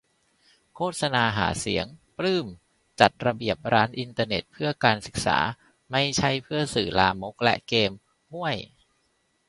[0.75, 1.85] โฆษณาหาเสียง-
[2.17, 2.47] ปลื้ม
[2.99, 5.37] :"จัดระเบียบ ร้านอินเทอร์เน็ต เพื่อการศึกษา
[5.91, 7.97] ไม่ใช่เพื่อสื่อลามกและเกมส์"-
[8.31, 8.57] ฮ่วย!